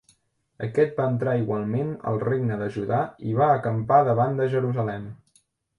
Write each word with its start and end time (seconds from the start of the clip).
Aquest 0.67 0.95
va 1.01 1.05
entrar 1.15 1.35
igualment 1.41 1.91
al 2.13 2.19
regne 2.25 2.59
de 2.65 2.71
Judà 2.79 3.05
i 3.33 3.39
va 3.43 3.53
acampar 3.61 4.05
davant 4.13 4.39
de 4.45 4.53
Jerusalem. 4.57 5.11